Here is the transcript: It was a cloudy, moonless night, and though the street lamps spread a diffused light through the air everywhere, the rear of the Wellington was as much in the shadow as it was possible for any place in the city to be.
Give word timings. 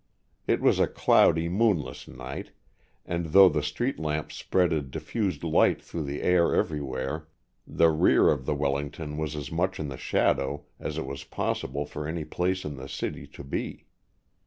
It 0.47 0.61
was 0.61 0.79
a 0.79 0.87
cloudy, 0.87 1.47
moonless 1.47 2.07
night, 2.07 2.53
and 3.05 3.27
though 3.27 3.49
the 3.49 3.61
street 3.61 3.99
lamps 3.99 4.35
spread 4.35 4.73
a 4.73 4.81
diffused 4.81 5.43
light 5.43 5.79
through 5.79 6.05
the 6.05 6.23
air 6.23 6.55
everywhere, 6.55 7.27
the 7.67 7.91
rear 7.91 8.29
of 8.29 8.47
the 8.47 8.55
Wellington 8.55 9.15
was 9.15 9.35
as 9.35 9.51
much 9.51 9.79
in 9.79 9.89
the 9.89 9.97
shadow 9.97 10.65
as 10.79 10.97
it 10.97 11.05
was 11.05 11.23
possible 11.23 11.85
for 11.85 12.07
any 12.07 12.25
place 12.25 12.65
in 12.65 12.77
the 12.77 12.89
city 12.89 13.27
to 13.27 13.43
be. 13.43 13.85